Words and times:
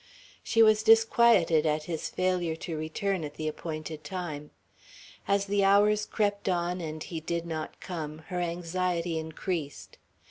She 0.41 0.63
was 0.63 0.81
disquieted 0.81 1.67
at 1.67 1.83
his 1.83 2.09
failure 2.09 2.55
to 2.55 2.75
return 2.75 3.23
at 3.23 3.35
the 3.35 3.47
appointed 3.47 4.03
time. 4.03 4.49
As 5.27 5.45
the 5.45 5.63
hours 5.63 6.07
crept 6.07 6.49
on 6.49 6.81
and 6.81 7.03
he 7.03 7.19
did 7.19 7.45
not 7.45 7.79
come, 7.79 8.23
her 8.29 8.39
anxiety 8.39 9.19
increased. 9.19 9.99